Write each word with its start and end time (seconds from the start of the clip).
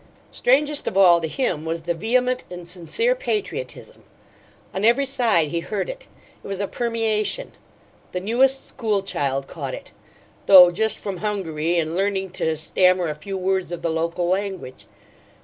Strangest 0.31 0.87
of 0.87 0.97
all 0.97 1.21
to 1.21 1.27
him 1.27 1.63
was 1.63 1.83
the 1.83 1.93
vehement 1.93 2.43
and 2.49 2.67
sincere 2.67 3.13
patriotism. 3.13 4.03
On 4.73 4.83
every 4.83 5.05
side 5.05 5.49
he 5.49 5.59
heard 5.59 5.89
it 5.89 6.07
it 6.43 6.47
was 6.47 6.59
a 6.59 6.67
permeation; 6.67 7.51
the 8.11 8.19
newest 8.19 8.65
school 8.67 9.03
child 9.03 9.45
caught 9.45 9.75
it, 9.75 9.91
though 10.47 10.71
just 10.71 10.97
from 10.97 11.17
Hungary 11.17 11.77
and 11.77 11.95
learning 11.95 12.31
to 12.31 12.55
stammer 12.57 13.09
a 13.09 13.13
few 13.13 13.37
words 13.37 13.71
of 13.71 13.83
the 13.83 13.91
local 13.91 14.27
language. 14.27 14.87